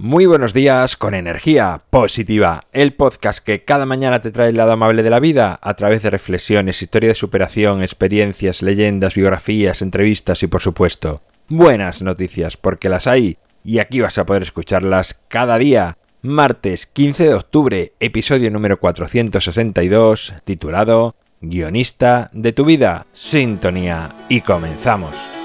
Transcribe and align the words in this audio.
Muy 0.00 0.26
buenos 0.26 0.54
días 0.54 0.94
con 0.94 1.12
energía 1.12 1.82
positiva, 1.90 2.60
el 2.72 2.92
podcast 2.92 3.44
que 3.44 3.64
cada 3.64 3.84
mañana 3.84 4.22
te 4.22 4.30
trae 4.30 4.50
el 4.50 4.56
lado 4.56 4.70
amable 4.70 5.02
de 5.02 5.10
la 5.10 5.18
vida 5.18 5.58
a 5.60 5.74
través 5.74 6.02
de 6.02 6.10
reflexiones, 6.10 6.82
historia 6.82 7.08
de 7.08 7.14
superación, 7.16 7.82
experiencias, 7.82 8.62
leyendas, 8.62 9.16
biografías, 9.16 9.82
entrevistas 9.82 10.44
y 10.44 10.46
por 10.46 10.62
supuesto 10.62 11.22
buenas 11.48 12.00
noticias 12.00 12.56
porque 12.56 12.88
las 12.88 13.08
hay 13.08 13.38
y 13.64 13.80
aquí 13.80 13.98
vas 13.98 14.18
a 14.18 14.24
poder 14.24 14.44
escucharlas 14.44 15.20
cada 15.26 15.58
día. 15.58 15.96
Martes 16.22 16.86
15 16.86 17.24
de 17.24 17.34
octubre, 17.34 17.92
episodio 17.98 18.52
número 18.52 18.78
462, 18.78 20.32
titulado 20.44 21.16
Guionista 21.40 22.30
de 22.32 22.52
tu 22.52 22.64
vida, 22.64 23.08
sintonía 23.12 24.14
y 24.28 24.42
comenzamos. 24.42 25.37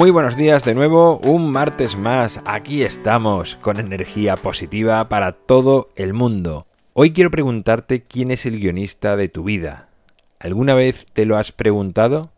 Muy 0.00 0.10
buenos 0.10 0.34
días 0.34 0.64
de 0.64 0.74
nuevo, 0.74 1.18
un 1.18 1.52
martes 1.52 1.94
más, 1.94 2.40
aquí 2.46 2.84
estamos 2.84 3.56
con 3.56 3.78
energía 3.78 4.34
positiva 4.34 5.06
para 5.10 5.32
todo 5.32 5.90
el 5.94 6.14
mundo. 6.14 6.66
Hoy 6.94 7.12
quiero 7.12 7.30
preguntarte 7.30 8.02
quién 8.02 8.30
es 8.30 8.46
el 8.46 8.60
guionista 8.60 9.14
de 9.16 9.28
tu 9.28 9.44
vida. 9.44 9.90
¿Alguna 10.38 10.72
vez 10.72 11.04
te 11.12 11.26
lo 11.26 11.36
has 11.36 11.52
preguntado? 11.52 12.32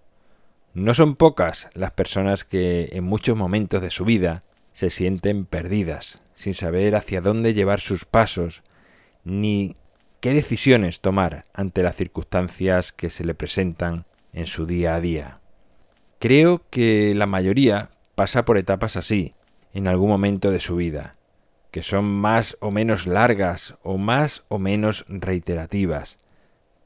No 0.75 0.93
son 0.93 1.15
pocas 1.15 1.69
las 1.75 1.93
personas 1.93 2.43
que 2.43 2.89
en 2.95 3.05
muchos 3.05 3.37
momentos 3.37 3.81
de 3.81 3.93
su 3.93 4.05
vida 4.05 4.43
se 4.73 4.91
sienten 4.91 5.45
perdidas, 5.45 6.19
sin 6.35 6.55
saber 6.55 6.97
hacia 6.97 7.21
dónde 7.21 7.55
llevar 7.55 7.79
sus 7.79 8.05
pasos, 8.05 8.65
ni 9.23 9.77
qué 10.19 10.35
decisiones 10.35 10.99
tomar 10.99 11.47
ante 11.55 11.85
las 11.85 11.95
circunstancias 11.95 12.91
que 12.91 13.09
se 13.09 13.25
le 13.25 13.35
presentan 13.35 14.05
en 14.33 14.49
su 14.49 14.67
día 14.67 14.97
a 14.97 15.01
día. 15.01 15.42
Creo 16.23 16.63
que 16.71 17.17
la 17.17 17.27
mayoría 17.27 17.91
pasa 18.15 18.45
por 18.45 18.57
etapas 18.57 18.97
así, 18.97 19.35
en 19.75 19.89
algún 19.89 20.09
momento 20.09 20.53
de 20.53 20.61
su 20.61 20.77
vida, 20.77 21.17
que 21.73 21.83
son 21.83 22.05
más 22.05 22.57
o 22.61 22.71
menos 22.71 23.09
largas 23.09 23.75
o 23.83 23.99
más 23.99 24.45
o 24.47 24.61
menos 24.61 25.05
reiterativas. 25.09 26.19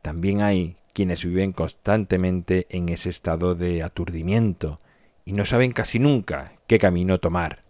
También 0.01 0.41
hay 0.41 0.79
quienes 0.95 1.23
viven 1.23 1.53
constantemente 1.53 2.67
en 2.71 2.89
ese 2.89 3.11
estado 3.11 3.55
de 3.55 3.83
aturdimiento 3.83 4.81
y 5.27 5.35
no 5.35 5.45
saben 5.45 5.73
casi 5.73 5.99
nunca 5.99 6.55
qué 6.67 6.79
camino 6.79 7.21
tomar. 7.21 7.63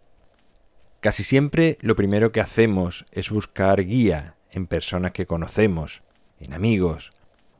Casi 1.00 1.24
siempre 1.24 1.78
lo 1.80 1.96
primero 1.96 2.30
que 2.30 2.40
hacemos 2.40 3.06
es 3.10 3.28
buscar 3.28 3.84
guía 3.84 4.36
en 4.52 4.68
personas 4.68 5.10
que 5.10 5.26
conocemos, 5.26 6.04
en 6.38 6.54
amigos 6.54 7.10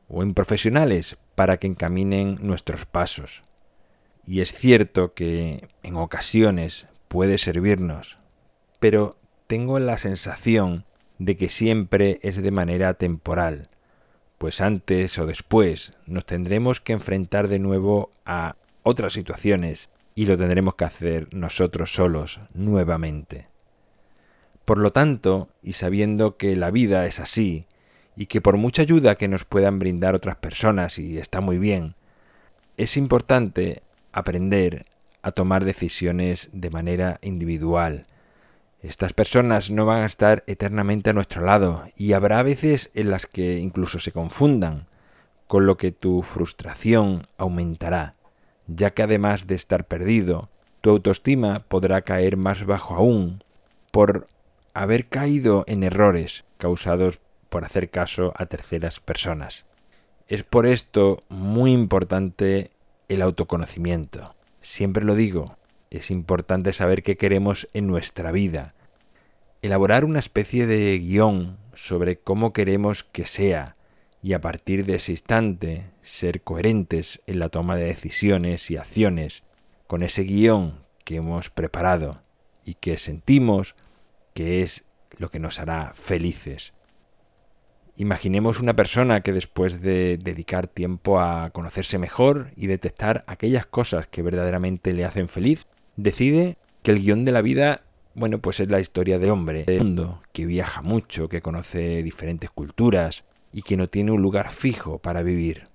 o 0.07 0.23
en 0.23 0.33
profesionales 0.33 1.17
para 1.35 1.57
que 1.57 1.67
encaminen 1.67 2.37
nuestros 2.39 2.85
pasos. 2.85 3.43
Y 4.27 4.41
es 4.41 4.51
cierto 4.51 5.13
que 5.13 5.69
en 5.83 5.95
ocasiones 5.95 6.85
puede 7.07 7.37
servirnos, 7.37 8.17
pero 8.79 9.15
tengo 9.47 9.79
la 9.79 9.97
sensación 9.97 10.85
de 11.17 11.37
que 11.37 11.47
siempre 11.47 12.19
es 12.21 12.35
de 12.35 12.51
manera 12.51 12.93
temporal, 12.95 13.69
pues 14.37 14.59
antes 14.59 15.17
o 15.17 15.25
después 15.25 15.93
nos 16.05 16.25
tendremos 16.25 16.81
que 16.81 16.91
enfrentar 16.91 17.47
de 17.47 17.59
nuevo 17.59 18.11
a 18.25 18.57
otras 18.83 19.13
situaciones 19.13 19.89
y 20.13 20.25
lo 20.25 20.37
tendremos 20.37 20.75
que 20.75 20.85
hacer 20.85 21.33
nosotros 21.33 21.93
solos 21.93 22.41
nuevamente. 22.53 23.47
Por 24.65 24.77
lo 24.77 24.91
tanto, 24.91 25.47
y 25.63 25.73
sabiendo 25.73 26.35
que 26.35 26.57
la 26.57 26.69
vida 26.69 27.05
es 27.05 27.21
así, 27.21 27.65
y 28.17 28.25
que 28.25 28.41
por 28.41 28.57
mucha 28.57 28.81
ayuda 28.81 29.15
que 29.15 29.29
nos 29.29 29.45
puedan 29.45 29.79
brindar 29.79 30.15
otras 30.15 30.35
personas, 30.35 30.99
y 30.99 31.17
está 31.17 31.39
muy 31.39 31.57
bien, 31.57 31.95
es 32.75 32.97
importante 32.97 33.83
aprender 34.11 34.85
a 35.21 35.31
tomar 35.31 35.65
decisiones 35.65 36.49
de 36.53 36.69
manera 36.69 37.19
individual. 37.21 38.05
Estas 38.81 39.13
personas 39.13 39.69
no 39.69 39.85
van 39.85 40.03
a 40.03 40.05
estar 40.05 40.43
eternamente 40.47 41.09
a 41.09 41.13
nuestro 41.13 41.43
lado 41.43 41.85
y 41.95 42.13
habrá 42.13 42.43
veces 42.43 42.91
en 42.93 43.11
las 43.11 43.25
que 43.25 43.57
incluso 43.57 43.99
se 43.99 44.11
confundan, 44.11 44.87
con 45.47 45.65
lo 45.65 45.77
que 45.77 45.91
tu 45.91 46.21
frustración 46.21 47.23
aumentará, 47.37 48.15
ya 48.67 48.91
que 48.91 49.03
además 49.03 49.47
de 49.47 49.55
estar 49.55 49.87
perdido, 49.87 50.49
tu 50.81 50.91
autoestima 50.91 51.65
podrá 51.67 52.01
caer 52.01 52.37
más 52.37 52.65
bajo 52.65 52.95
aún 52.95 53.43
por 53.91 54.27
haber 54.73 55.07
caído 55.07 55.63
en 55.67 55.83
errores 55.83 56.45
causados 56.57 57.19
por 57.49 57.65
hacer 57.65 57.89
caso 57.89 58.33
a 58.35 58.45
terceras 58.45 58.99
personas. 58.99 59.65
Es 60.27 60.43
por 60.43 60.65
esto 60.65 61.23
muy 61.29 61.71
importante 61.71 62.71
el 63.07 63.21
autoconocimiento. 63.21 64.35
Siempre 64.61 65.03
lo 65.03 65.15
digo, 65.15 65.57
es 65.89 66.11
importante 66.11 66.73
saber 66.73 67.03
qué 67.03 67.17
queremos 67.17 67.67
en 67.73 67.87
nuestra 67.87 68.31
vida. 68.31 68.73
Elaborar 69.61 70.05
una 70.05 70.19
especie 70.19 70.67
de 70.67 70.99
guion 70.99 71.57
sobre 71.75 72.17
cómo 72.17 72.53
queremos 72.53 73.03
que 73.03 73.25
sea 73.25 73.75
y 74.21 74.33
a 74.33 74.41
partir 74.41 74.85
de 74.85 74.95
ese 74.95 75.11
instante 75.11 75.85
ser 76.01 76.41
coherentes 76.41 77.21
en 77.27 77.39
la 77.39 77.49
toma 77.49 77.75
de 77.75 77.85
decisiones 77.85 78.69
y 78.71 78.77
acciones 78.77 79.43
con 79.87 80.03
ese 80.03 80.23
guion 80.23 80.79
que 81.05 81.17
hemos 81.17 81.49
preparado 81.49 82.21
y 82.65 82.73
que 82.75 82.97
sentimos 82.97 83.75
que 84.33 84.61
es 84.61 84.83
lo 85.17 85.29
que 85.29 85.39
nos 85.39 85.59
hará 85.59 85.93
felices. 85.95 86.73
Imaginemos 87.99 88.59
una 88.59 88.75
persona 88.75 89.21
que 89.21 89.33
después 89.33 89.81
de 89.81 90.19
dedicar 90.23 90.67
tiempo 90.67 91.19
a 91.19 91.49
conocerse 91.49 91.97
mejor 91.97 92.51
y 92.55 92.67
detectar 92.67 93.23
aquellas 93.25 93.65
cosas 93.65 94.05
que 94.05 94.21
verdaderamente 94.21 94.93
le 94.93 95.03
hacen 95.03 95.29
feliz, 95.29 95.65
decide 95.95 96.57
que 96.83 96.91
el 96.91 97.01
guion 97.01 97.23
de 97.23 97.31
la 97.31 97.41
vida, 97.41 97.81
bueno, 98.13 98.37
pues 98.37 98.59
es 98.59 98.69
la 98.69 98.79
historia 98.79 99.17
de 99.17 99.31
hombre, 99.31 99.63
de 99.63 99.79
mundo, 99.79 100.21
que 100.31 100.45
viaja 100.45 100.83
mucho, 100.83 101.27
que 101.27 101.41
conoce 101.41 102.03
diferentes 102.03 102.51
culturas 102.51 103.23
y 103.51 103.63
que 103.63 103.77
no 103.77 103.87
tiene 103.87 104.11
un 104.11 104.21
lugar 104.21 104.51
fijo 104.51 104.99
para 104.99 105.23
vivir. 105.23 105.67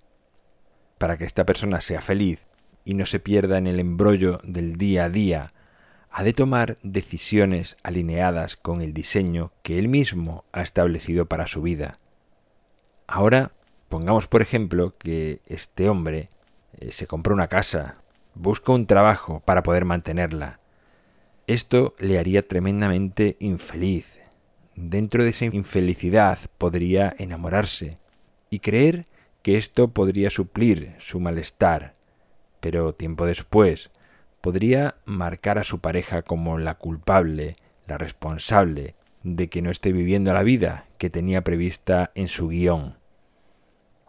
Para 0.98 1.18
que 1.18 1.24
esta 1.24 1.44
persona 1.44 1.80
sea 1.80 2.00
feliz 2.00 2.46
y 2.84 2.94
no 2.94 3.04
se 3.04 3.18
pierda 3.18 3.58
en 3.58 3.66
el 3.66 3.80
embrollo 3.80 4.38
del 4.44 4.76
día 4.76 5.06
a 5.06 5.10
día, 5.10 5.54
ha 6.08 6.22
de 6.22 6.34
tomar 6.34 6.78
decisiones 6.84 7.78
alineadas 7.82 8.54
con 8.54 8.80
el 8.80 8.94
diseño 8.94 9.50
que 9.64 9.80
él 9.80 9.88
mismo 9.88 10.44
ha 10.52 10.62
establecido 10.62 11.26
para 11.26 11.48
su 11.48 11.62
vida 11.62 11.98
Ahora, 13.06 13.52
pongamos 13.88 14.26
por 14.26 14.42
ejemplo 14.42 14.94
que 14.98 15.40
este 15.46 15.88
hombre 15.88 16.30
eh, 16.78 16.92
se 16.92 17.06
compra 17.06 17.34
una 17.34 17.48
casa, 17.48 17.96
busca 18.34 18.72
un 18.72 18.86
trabajo 18.86 19.40
para 19.44 19.62
poder 19.62 19.84
mantenerla. 19.84 20.60
Esto 21.46 21.94
le 21.98 22.18
haría 22.18 22.46
tremendamente 22.46 23.36
infeliz. 23.40 24.20
Dentro 24.74 25.22
de 25.22 25.30
esa 25.30 25.44
infelicidad 25.44 26.38
podría 26.56 27.14
enamorarse 27.18 27.98
y 28.48 28.60
creer 28.60 29.06
que 29.42 29.58
esto 29.58 29.88
podría 29.88 30.30
suplir 30.30 30.94
su 30.98 31.20
malestar, 31.20 31.94
pero 32.60 32.94
tiempo 32.94 33.26
después 33.26 33.90
podría 34.40 34.96
marcar 35.04 35.58
a 35.58 35.64
su 35.64 35.80
pareja 35.80 36.22
como 36.22 36.58
la 36.58 36.74
culpable, 36.74 37.56
la 37.86 37.98
responsable 37.98 38.94
de 39.22 39.48
que 39.48 39.62
no 39.62 39.70
esté 39.70 39.92
viviendo 39.92 40.32
la 40.32 40.42
vida 40.42 40.86
que 40.98 41.10
tenía 41.10 41.42
prevista 41.42 42.10
en 42.14 42.28
su 42.28 42.48
guion 42.48 43.02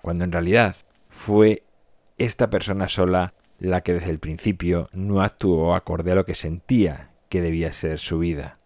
cuando 0.03 0.25
en 0.25 0.33
realidad 0.33 0.75
fue 1.07 1.63
esta 2.17 2.49
persona 2.49 2.89
sola 2.89 3.33
la 3.57 3.83
que 3.83 3.93
desde 3.93 4.09
el 4.09 4.19
principio 4.19 4.89
no 4.91 5.21
actuó 5.21 5.75
acorde 5.75 6.11
a 6.11 6.15
lo 6.15 6.25
que 6.25 6.35
sentía 6.35 7.11
que 7.29 7.41
debía 7.41 7.71
ser 7.71 7.99
su 7.99 8.19
vida. 8.19 8.57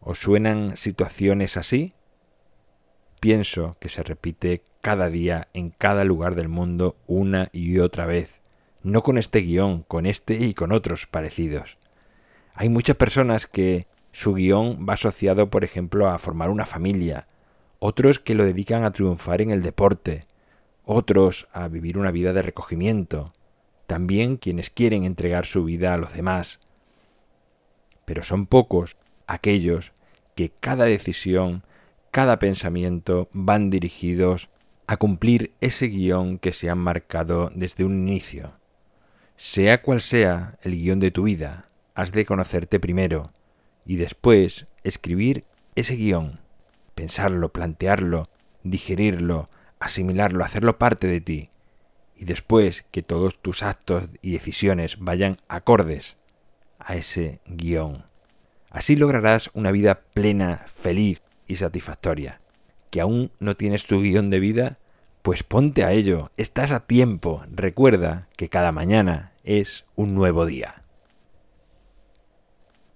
¿Os 0.00 0.18
suenan 0.18 0.76
situaciones 0.76 1.56
así? 1.56 1.94
Pienso 3.20 3.78
que 3.80 3.88
se 3.88 4.02
repite 4.02 4.64
cada 4.82 5.08
día 5.08 5.48
en 5.54 5.70
cada 5.70 6.04
lugar 6.04 6.34
del 6.34 6.50
mundo 6.50 6.98
una 7.06 7.48
y 7.50 7.78
otra 7.78 8.04
vez, 8.04 8.42
no 8.82 9.02
con 9.02 9.16
este 9.16 9.40
guion, 9.40 9.82
con 9.84 10.04
este 10.04 10.34
y 10.34 10.52
con 10.52 10.72
otros 10.72 11.06
parecidos. 11.06 11.78
Hay 12.52 12.68
muchas 12.68 12.96
personas 12.96 13.46
que 13.46 13.86
su 14.12 14.34
guion 14.34 14.86
va 14.88 14.94
asociado, 14.94 15.48
por 15.50 15.64
ejemplo, 15.64 16.08
a 16.08 16.18
formar 16.18 16.50
una 16.50 16.66
familia, 16.66 17.26
otros 17.78 18.18
que 18.18 18.34
lo 18.34 18.44
dedican 18.44 18.84
a 18.84 18.92
triunfar 18.92 19.40
en 19.40 19.50
el 19.50 19.62
deporte, 19.62 20.26
otros 20.84 21.48
a 21.52 21.66
vivir 21.68 21.98
una 21.98 22.10
vida 22.10 22.32
de 22.32 22.42
recogimiento, 22.42 23.32
también 23.86 24.36
quienes 24.36 24.70
quieren 24.70 25.04
entregar 25.04 25.46
su 25.46 25.64
vida 25.64 25.94
a 25.94 25.96
los 25.96 26.12
demás. 26.12 26.60
Pero 28.04 28.22
son 28.22 28.46
pocos 28.46 28.96
aquellos 29.26 29.92
que 30.34 30.50
cada 30.60 30.84
decisión, 30.84 31.64
cada 32.10 32.38
pensamiento 32.38 33.28
van 33.32 33.70
dirigidos 33.70 34.50
a 34.86 34.98
cumplir 34.98 35.52
ese 35.60 35.86
guion 35.88 36.38
que 36.38 36.52
se 36.52 36.68
han 36.68 36.78
marcado 36.78 37.50
desde 37.54 37.84
un 37.84 38.08
inicio. 38.08 38.52
Sea 39.36 39.80
cual 39.80 40.02
sea 40.02 40.58
el 40.62 40.72
guion 40.72 41.00
de 41.00 41.10
tu 41.10 41.22
vida, 41.22 41.70
has 41.94 42.12
de 42.12 42.26
conocerte 42.26 42.78
primero 42.78 43.30
y 43.84 43.96
después 43.96 44.66
escribir 44.84 45.44
ese 45.74 45.96
guion, 45.96 46.40
pensarlo, 46.94 47.52
plantearlo, 47.52 48.28
digerirlo, 48.62 49.48
asimilarlo, 49.78 50.44
hacerlo 50.44 50.78
parte 50.78 51.06
de 51.06 51.20
ti, 51.20 51.50
y 52.16 52.24
después 52.24 52.84
que 52.90 53.02
todos 53.02 53.40
tus 53.40 53.62
actos 53.62 54.08
y 54.20 54.32
decisiones 54.32 54.98
vayan 55.00 55.38
acordes 55.48 56.16
a 56.78 56.94
ese 56.96 57.40
guion. 57.46 58.04
Así 58.70 58.96
lograrás 58.96 59.50
una 59.54 59.70
vida 59.70 60.02
plena, 60.14 60.66
feliz 60.80 61.20
y 61.46 61.56
satisfactoria. 61.56 62.40
¿Que 62.90 63.00
aún 63.00 63.30
no 63.38 63.56
tienes 63.56 63.84
tu 63.84 64.00
guion 64.00 64.30
de 64.30 64.40
vida? 64.40 64.78
Pues 65.22 65.42
ponte 65.42 65.84
a 65.84 65.92
ello, 65.92 66.30
estás 66.36 66.70
a 66.70 66.86
tiempo. 66.86 67.44
Recuerda 67.50 68.28
que 68.36 68.48
cada 68.48 68.72
mañana 68.72 69.32
es 69.44 69.84
un 69.94 70.14
nuevo 70.14 70.46
día. 70.46 70.81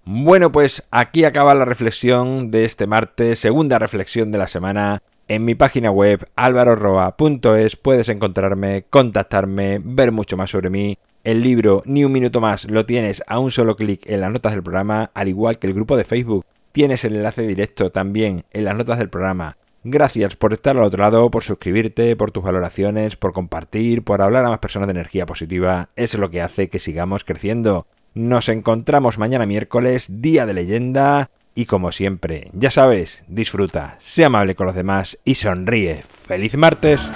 Bueno, 0.09 0.53
pues 0.53 0.83
aquí 0.89 1.25
acaba 1.25 1.53
la 1.53 1.65
reflexión 1.65 2.49
de 2.49 2.63
este 2.63 2.87
martes, 2.87 3.39
segunda 3.39 3.77
reflexión 3.77 4.31
de 4.31 4.37
la 4.37 4.47
semana. 4.47 5.03
En 5.27 5.43
mi 5.43 5.53
página 5.53 5.91
web 5.91 6.29
alvaroroa.es 6.37 7.75
puedes 7.75 8.07
encontrarme, 8.07 8.85
contactarme, 8.89 9.81
ver 9.83 10.13
mucho 10.13 10.37
más 10.37 10.51
sobre 10.51 10.69
mí. 10.69 10.97
El 11.25 11.41
libro 11.41 11.81
Ni 11.83 12.05
un 12.05 12.13
minuto 12.13 12.39
más 12.39 12.71
lo 12.71 12.85
tienes 12.85 13.21
a 13.27 13.39
un 13.39 13.51
solo 13.51 13.75
clic 13.75 14.09
en 14.09 14.21
las 14.21 14.31
notas 14.31 14.53
del 14.53 14.63
programa, 14.63 15.11
al 15.13 15.27
igual 15.27 15.59
que 15.59 15.67
el 15.67 15.73
grupo 15.73 15.97
de 15.97 16.05
Facebook. 16.05 16.45
Tienes 16.71 17.03
el 17.03 17.17
enlace 17.17 17.41
directo 17.41 17.91
también 17.91 18.45
en 18.53 18.63
las 18.63 18.77
notas 18.77 18.99
del 18.99 19.09
programa. 19.09 19.57
Gracias 19.83 20.37
por 20.37 20.53
estar 20.53 20.77
al 20.77 20.83
otro 20.83 21.01
lado, 21.01 21.29
por 21.29 21.43
suscribirte, 21.43 22.15
por 22.15 22.31
tus 22.31 22.45
valoraciones, 22.45 23.17
por 23.17 23.33
compartir, 23.33 24.05
por 24.05 24.21
hablar 24.21 24.45
a 24.45 24.49
más 24.49 24.59
personas 24.59 24.87
de 24.87 24.91
energía 24.91 25.25
positiva. 25.25 25.89
Es 25.97 26.17
lo 26.17 26.29
que 26.29 26.41
hace 26.41 26.69
que 26.69 26.79
sigamos 26.79 27.25
creciendo. 27.25 27.87
Nos 28.17 28.49
encontramos 28.49 29.19
mañana 29.19 29.45
miércoles, 29.45 30.23
día 30.23 30.47
de 30.47 30.55
leyenda. 30.55 31.29
Y 31.53 31.67
como 31.67 31.91
siempre, 31.91 32.49
ya 32.51 32.71
sabes, 32.71 33.23
disfruta, 33.27 33.95
sea 33.99 34.25
amable 34.25 34.55
con 34.55 34.65
los 34.65 34.75
demás 34.75 35.19
y 35.23 35.35
sonríe. 35.35 36.03
¡Feliz 36.25 36.57
martes! 36.57 37.07